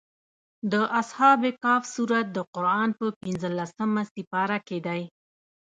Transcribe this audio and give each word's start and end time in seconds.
د 0.71 0.73
اصحاب 0.99 1.41
کهف 1.63 1.83
سورت 1.95 2.25
د 2.33 2.39
قران 2.55 2.89
په 2.99 3.05
پنځلسمه 3.21 4.01
سېپاره 4.13 4.57
کې 4.67 4.77
دی. 4.87 5.01